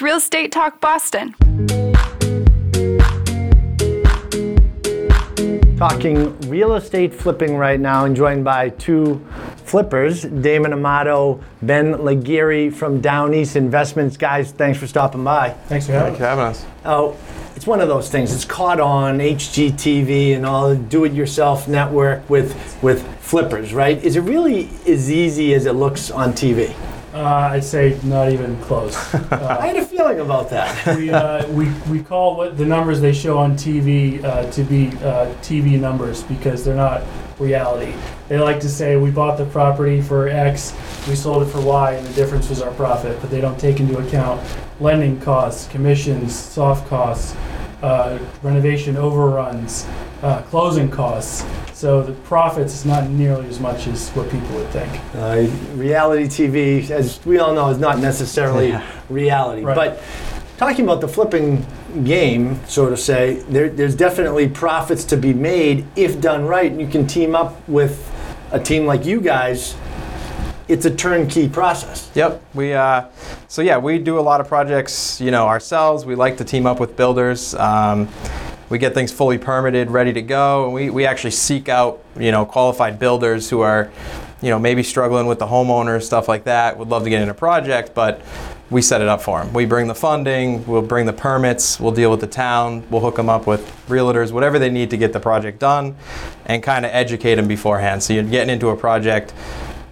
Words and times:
It's 0.00 0.04
Real 0.06 0.16
Estate 0.16 0.50
Talk 0.50 0.80
Boston. 0.80 1.34
Talking 5.76 6.40
real 6.48 6.74
estate 6.74 7.12
flipping 7.12 7.54
right 7.58 7.78
now, 7.78 8.06
and 8.06 8.16
joined 8.16 8.42
by 8.42 8.70
two 8.70 9.22
flippers, 9.66 10.22
Damon 10.22 10.72
Amato, 10.72 11.44
Ben 11.60 12.02
Legere 12.02 12.70
from 12.70 13.02
Down 13.02 13.34
East 13.34 13.56
Investments. 13.56 14.16
Guys, 14.16 14.52
thanks 14.52 14.78
for 14.78 14.86
stopping 14.86 15.22
by. 15.22 15.50
Thanks 15.68 15.84
for 15.84 15.92
having 15.92 16.14
Thanks 16.14 16.18
for 16.18 16.24
having 16.24 16.44
us. 16.44 16.64
Oh, 16.86 17.14
it's 17.54 17.66
one 17.66 17.82
of 17.82 17.88
those 17.88 18.08
things. 18.08 18.34
It's 18.34 18.46
caught 18.46 18.80
on 18.80 19.18
HGTV 19.18 20.34
and 20.34 20.46
all 20.46 20.70
the 20.70 20.76
do-it-yourself 20.76 21.68
network 21.68 22.30
with 22.30 22.56
with 22.82 23.06
flippers, 23.20 23.74
right? 23.74 24.02
Is 24.02 24.16
it 24.16 24.22
really 24.22 24.70
as 24.88 25.10
easy 25.10 25.52
as 25.52 25.66
it 25.66 25.74
looks 25.74 26.10
on 26.10 26.32
TV? 26.32 26.74
Uh, 27.12 27.50
I'd 27.52 27.64
say 27.64 27.98
not 28.04 28.30
even 28.30 28.56
close. 28.62 28.94
I 29.14 29.18
Uh, 29.36 29.60
had 29.60 29.76
a 29.76 29.84
feeling 29.84 30.20
about 30.20 30.48
that. 30.50 30.96
we, 30.96 31.10
uh, 31.10 31.46
we, 31.48 31.68
we 31.90 32.02
call 32.02 32.36
what 32.36 32.56
the 32.56 32.64
numbers 32.64 33.00
they 33.00 33.12
show 33.12 33.36
on 33.36 33.56
TV 33.56 34.22
uh, 34.22 34.48
to 34.52 34.62
be 34.62 34.88
uh, 35.02 35.26
TV 35.42 35.78
numbers 35.80 36.22
because 36.22 36.64
they're 36.64 36.76
not 36.76 37.02
reality. 37.40 37.94
They 38.28 38.38
like 38.38 38.60
to 38.60 38.68
say 38.68 38.96
we 38.96 39.10
bought 39.10 39.38
the 39.38 39.46
property 39.46 40.00
for 40.00 40.28
X, 40.28 40.72
we 41.08 41.16
sold 41.16 41.42
it 41.42 41.46
for 41.46 41.60
Y, 41.60 41.94
and 41.94 42.06
the 42.06 42.12
difference 42.14 42.48
was 42.48 42.62
our 42.62 42.70
profit. 42.74 43.20
But 43.20 43.30
they 43.30 43.40
don't 43.40 43.58
take 43.58 43.80
into 43.80 43.98
account 43.98 44.40
lending 44.78 45.20
costs, 45.20 45.66
commissions, 45.68 46.32
soft 46.38 46.86
costs, 46.88 47.34
uh, 47.82 48.18
renovation 48.42 48.96
overruns, 48.96 49.84
uh, 50.22 50.42
closing 50.42 50.90
costs. 50.90 51.44
So 51.72 52.02
the 52.02 52.12
profits 52.12 52.74
is 52.74 52.84
not 52.84 53.08
nearly 53.08 53.48
as 53.48 53.58
much 53.58 53.86
as 53.86 54.10
what 54.10 54.30
people 54.30 54.54
would 54.56 54.68
think. 54.68 55.00
Uh, 55.14 55.46
reality 55.76 56.24
TV, 56.26 56.90
as 56.90 57.24
we 57.24 57.38
all 57.38 57.54
know, 57.54 57.68
is 57.70 57.78
not 57.78 57.98
necessarily 57.98 58.68
Yeah. 58.68 58.86
reality. 59.08 59.62
Right. 59.62 59.74
But 59.74 60.02
talking 60.58 60.84
about 60.84 61.00
the 61.00 61.08
flipping 61.08 61.64
game, 62.04 62.60
so 62.66 62.90
to 62.90 62.96
say, 62.96 63.36
there, 63.48 63.70
there's 63.70 63.94
definitely 63.96 64.48
profits 64.48 65.04
to 65.04 65.16
be 65.16 65.32
made 65.32 65.86
if 65.96 66.20
done 66.20 66.44
right. 66.44 66.70
And 66.70 66.80
you 66.80 66.86
can 66.86 67.06
team 67.06 67.34
up 67.34 67.66
with 67.66 68.06
a 68.52 68.60
team 68.60 68.84
like 68.84 69.06
you 69.06 69.20
guys. 69.22 69.74
It's 70.68 70.84
a 70.84 70.94
turnkey 70.94 71.48
process. 71.48 72.10
Yep. 72.14 72.42
We 72.54 72.74
uh, 72.74 73.06
so 73.48 73.60
yeah, 73.62 73.78
we 73.78 73.98
do 73.98 74.18
a 74.18 74.20
lot 74.20 74.40
of 74.40 74.46
projects, 74.46 75.20
you 75.20 75.30
know, 75.32 75.46
ourselves. 75.46 76.04
We 76.06 76.14
like 76.14 76.36
to 76.36 76.44
team 76.44 76.66
up 76.66 76.78
with 76.78 76.94
builders. 76.96 77.54
Um, 77.56 78.08
we 78.70 78.78
get 78.78 78.94
things 78.94 79.12
fully 79.12 79.36
permitted, 79.36 79.90
ready 79.90 80.12
to 80.12 80.22
go, 80.22 80.64
and 80.64 80.72
we, 80.72 80.88
we 80.88 81.04
actually 81.04 81.32
seek 81.32 81.68
out, 81.68 82.02
you 82.18 82.30
know, 82.30 82.46
qualified 82.46 82.98
builders 82.98 83.50
who 83.50 83.60
are, 83.60 83.90
you 84.40 84.48
know, 84.48 84.58
maybe 84.58 84.82
struggling 84.82 85.26
with 85.26 85.38
the 85.38 85.46
homeowner 85.46 86.02
stuff 86.02 86.28
like 86.28 86.44
that. 86.44 86.78
Would 86.78 86.88
love 86.88 87.04
to 87.04 87.10
get 87.10 87.20
in 87.20 87.28
a 87.28 87.34
project, 87.34 87.94
but 87.94 88.22
we 88.70 88.80
set 88.80 89.02
it 89.02 89.08
up 89.08 89.20
for 89.20 89.42
them. 89.42 89.52
We 89.52 89.66
bring 89.66 89.88
the 89.88 89.94
funding, 89.94 90.64
we'll 90.66 90.82
bring 90.82 91.04
the 91.04 91.12
permits, 91.12 91.80
we'll 91.80 91.92
deal 91.92 92.10
with 92.10 92.20
the 92.20 92.28
town, 92.28 92.86
we'll 92.88 93.00
hook 93.02 93.16
them 93.16 93.28
up 93.28 93.46
with 93.46 93.60
realtors, 93.88 94.30
whatever 94.30 94.58
they 94.58 94.70
need 94.70 94.90
to 94.90 94.96
get 94.96 95.12
the 95.12 95.20
project 95.20 95.58
done, 95.58 95.96
and 96.46 96.62
kind 96.62 96.86
of 96.86 96.92
educate 96.92 97.34
them 97.34 97.48
beforehand. 97.48 98.02
So 98.02 98.14
you're 98.14 98.22
getting 98.22 98.50
into 98.50 98.68
a 98.68 98.76
project 98.76 99.34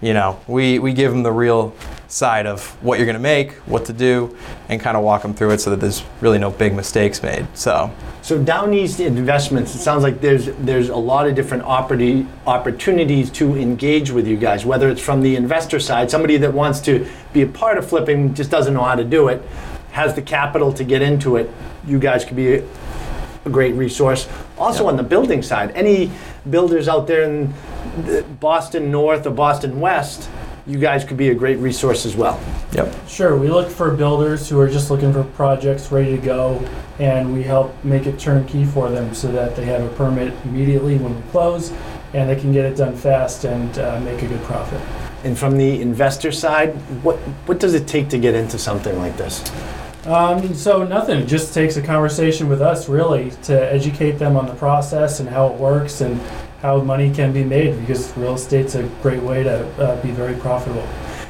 you 0.00 0.14
know, 0.14 0.40
we, 0.46 0.78
we 0.78 0.92
give 0.92 1.10
them 1.10 1.22
the 1.22 1.32
real 1.32 1.74
side 2.08 2.46
of 2.46 2.66
what 2.82 2.98
you're 2.98 3.06
going 3.06 3.14
to 3.16 3.20
make, 3.20 3.52
what 3.66 3.84
to 3.84 3.92
do, 3.92 4.34
and 4.68 4.80
kind 4.80 4.96
of 4.96 5.04
walk 5.04 5.22
them 5.22 5.34
through 5.34 5.50
it 5.50 5.60
so 5.60 5.70
that 5.70 5.78
there's 5.78 6.02
really 6.22 6.38
no 6.38 6.50
big 6.50 6.74
mistakes 6.74 7.22
made. 7.22 7.46
So, 7.54 7.90
So 8.22 8.42
down 8.42 8.72
east 8.72 8.98
investments, 9.00 9.74
it 9.74 9.78
sounds 9.78 10.02
like 10.02 10.20
there's 10.20 10.46
there's 10.58 10.88
a 10.88 10.96
lot 10.96 11.26
of 11.28 11.34
different 11.34 11.64
opportunity, 11.64 12.26
opportunities 12.46 13.30
to 13.32 13.56
engage 13.56 14.10
with 14.10 14.26
you 14.26 14.36
guys. 14.36 14.64
Whether 14.64 14.88
it's 14.88 15.02
from 15.02 15.22
the 15.22 15.36
investor 15.36 15.78
side, 15.80 16.10
somebody 16.10 16.38
that 16.38 16.52
wants 16.52 16.80
to 16.80 17.06
be 17.32 17.42
a 17.42 17.46
part 17.46 17.76
of 17.78 17.86
flipping 17.86 18.34
just 18.34 18.50
doesn't 18.50 18.72
know 18.74 18.84
how 18.84 18.94
to 18.96 19.04
do 19.04 19.28
it, 19.28 19.42
has 19.92 20.14
the 20.14 20.22
capital 20.22 20.72
to 20.72 20.84
get 20.84 21.02
into 21.02 21.36
it. 21.36 21.50
You 21.86 21.98
guys 21.98 22.24
could 22.24 22.36
be 22.36 22.54
a, 22.56 22.64
a 23.44 23.50
great 23.50 23.74
resource. 23.74 24.28
Also 24.56 24.84
Yeah. 24.84 24.90
on 24.90 24.96
the 24.96 25.02
building 25.02 25.42
side, 25.42 25.72
any 25.74 26.10
builders 26.48 26.88
out 26.88 27.06
there 27.06 27.22
in 27.22 27.52
Boston 28.40 28.90
North 28.90 29.26
or 29.26 29.30
Boston 29.30 29.80
West, 29.80 30.28
you 30.68 30.78
guys 30.78 31.02
could 31.02 31.16
be 31.16 31.30
a 31.30 31.34
great 31.34 31.58
resource 31.58 32.04
as 32.04 32.14
well. 32.14 32.38
yep. 32.72 32.94
Sure, 33.08 33.36
we 33.36 33.48
look 33.48 33.70
for 33.70 33.90
builders 33.90 34.48
who 34.48 34.60
are 34.60 34.68
just 34.68 34.90
looking 34.90 35.12
for 35.12 35.24
projects 35.24 35.90
ready 35.90 36.14
to 36.14 36.22
go, 36.22 36.62
and 36.98 37.32
we 37.32 37.42
help 37.42 37.72
make 37.84 38.06
it 38.06 38.18
turnkey 38.18 38.66
for 38.66 38.90
them 38.90 39.14
so 39.14 39.32
that 39.32 39.56
they 39.56 39.64
have 39.64 39.82
a 39.82 39.88
permit 39.96 40.34
immediately 40.44 40.98
when 40.98 41.16
we 41.16 41.30
close, 41.30 41.72
and 42.12 42.28
they 42.28 42.36
can 42.36 42.52
get 42.52 42.66
it 42.66 42.76
done 42.76 42.94
fast 42.94 43.44
and 43.44 43.78
uh, 43.78 43.98
make 44.00 44.22
a 44.22 44.26
good 44.26 44.42
profit. 44.42 44.80
And 45.24 45.36
from 45.36 45.56
the 45.56 45.80
investor 45.80 46.30
side, 46.30 46.74
what 47.02 47.16
what 47.46 47.58
does 47.58 47.74
it 47.74 47.88
take 47.88 48.08
to 48.10 48.18
get 48.18 48.34
into 48.34 48.58
something 48.58 48.96
like 48.98 49.16
this? 49.16 49.42
Um, 50.06 50.54
so 50.54 50.84
nothing, 50.84 51.20
it 51.20 51.26
just 51.26 51.52
takes 51.52 51.76
a 51.76 51.82
conversation 51.82 52.48
with 52.48 52.62
us 52.62 52.88
really 52.88 53.30
to 53.42 53.72
educate 53.72 54.12
them 54.12 54.36
on 54.36 54.46
the 54.46 54.54
process 54.54 55.20
and 55.20 55.28
how 55.28 55.48
it 55.48 55.54
works 55.58 56.00
and 56.00 56.20
how 56.60 56.80
money 56.80 57.12
can 57.12 57.32
be 57.32 57.44
made 57.44 57.78
because 57.80 58.16
real 58.16 58.34
estate's 58.34 58.74
a 58.74 58.82
great 59.02 59.22
way 59.22 59.42
to 59.42 59.66
uh, 59.82 60.02
be 60.02 60.10
very 60.10 60.34
profitable. 60.34 60.86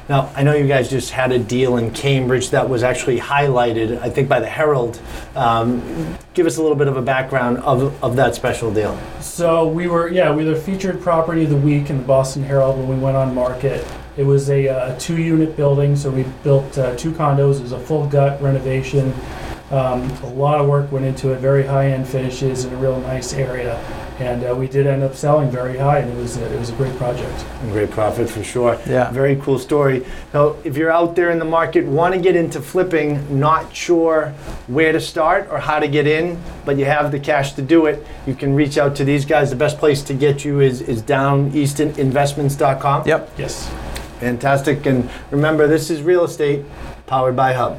Now, 0.09 0.33
I 0.35 0.43
know 0.43 0.55
you 0.55 0.67
guys 0.67 0.89
just 0.89 1.11
had 1.11 1.33
a 1.33 1.39
deal 1.39 1.77
in 1.77 1.91
Cambridge 1.91 2.49
that 2.51 2.67
was 2.67 2.83
actually 2.83 3.21
highlighted, 3.21 4.01
I 4.01 4.09
think, 4.09 4.27
by 4.27 4.41
the 4.41 4.47
Herald. 4.47 4.99
Um, 5.37 6.17
give 6.33 6.47
us 6.47 6.57
a 6.57 6.63
little 6.63 6.79
bit 6.79 6.89
of 6.89 6.97
a 6.97 7.03
background 7.03 7.59
of, 7.59 8.03
of 8.03 8.17
that 8.17 8.35
special 8.35 8.73
deal. 8.73 8.99
So 9.21 9.69
we 9.69 9.87
were, 9.87 10.09
yeah, 10.09 10.35
we 10.35 10.47
were 10.47 10.55
the 10.55 10.61
featured 10.61 11.03
property 11.03 11.45
of 11.45 11.51
the 11.51 11.57
week 11.57 11.91
in 11.91 11.99
the 11.99 12.05
Boston 12.05 12.43
Herald 12.43 12.79
when 12.79 12.89
we 12.89 12.97
went 12.97 13.19
on 13.19 13.35
market. 13.35 13.87
It 14.17 14.25
was 14.25 14.49
a, 14.49 14.69
uh, 14.69 14.99
two-unit 14.99 15.57
building, 15.59 15.95
so 15.95 16.11
we 16.11 16.25
built 16.43 16.79
uh, 16.79 16.97
two 16.97 17.13
condos. 17.13 17.59
It 17.59 17.63
was 17.63 17.73
a 17.73 17.79
full 17.79 18.07
gut 18.09 18.41
renovation. 18.41 19.13
Um, 19.71 20.11
a 20.23 20.31
lot 20.31 20.59
of 20.59 20.67
work 20.67 20.91
went 20.91 21.05
into 21.05 21.33
it, 21.35 21.41
very 21.41 21.67
high-end 21.67 22.09
finishes 22.09 22.65
in 22.65 22.73
a 22.73 22.77
real 22.79 22.99
nice 23.03 23.35
area, 23.35 23.79
and 24.19 24.45
uh, 24.45 24.55
we 24.55 24.67
did 24.67 24.87
end 24.87 25.03
up 25.03 25.15
selling 25.15 25.51
very 25.51 25.77
high, 25.77 25.99
and 25.99 26.11
it 26.11 26.17
was 26.17 26.37
a, 26.37 26.55
it 26.55 26.59
was 26.59 26.71
a 26.71 26.75
great 26.75 26.97
project. 26.97 27.45
And 27.63 27.73
Great 27.73 27.91
profit 27.91 28.29
for 28.29 28.43
sure. 28.43 28.79
Yeah. 28.87 29.11
Very 29.11 29.37
cool 29.37 29.59
story. 29.59 30.05
Now, 30.33 30.57
if 30.65 30.77
you're 30.77 30.91
out 30.91 31.17
there 31.17 31.31
in 31.31 31.39
the 31.39 31.45
market, 31.45 31.85
want 31.85 32.15
to 32.15 32.21
get 32.21 32.37
into 32.37 32.61
flipping, 32.61 33.39
not 33.39 33.75
sure 33.75 34.31
where 34.67 34.93
to 34.93 35.01
start 35.01 35.49
or 35.51 35.59
how 35.59 35.79
to 35.79 35.89
get 35.89 36.07
in, 36.07 36.41
but 36.65 36.77
you 36.77 36.85
have 36.85 37.13
the 37.13 37.21
cash 37.21 37.53
to 37.55 37.63
do 37.63 37.87
it, 37.87 38.07
you 38.27 38.35
can 38.35 38.55
reach 38.55 38.79
out 38.79 38.97
to 38.97 39.05
these 39.05 39.25
guys. 39.25 39.51
The 39.51 39.57
best 39.57 39.79
place 39.79 40.03
to 40.05 40.15
get 40.15 40.45
you 40.45 40.61
is, 40.61 40.81
is 40.81 41.03
downeastinvestments.com. 41.03 43.07
Yep. 43.07 43.31
Yes. 43.37 43.69
Fantastic. 44.21 44.87
And 44.87 45.09
remember, 45.31 45.67
this 45.67 45.91
is 45.91 46.03
real 46.03 46.25
estate 46.25 46.65
powered 47.07 47.37
by 47.37 47.53
Hub. 47.53 47.77